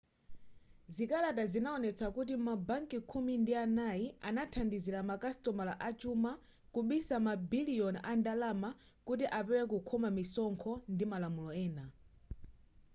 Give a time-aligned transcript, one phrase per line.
[0.95, 6.31] zikalata zinaonetsa kuti ma banki khumi ndi anayi anathandizila ma kasitomala achuma
[6.73, 8.69] kubisa ma biliyoni a ndalama
[9.07, 11.83] kuti apewe kukhoma misonkho ndi malamulo ena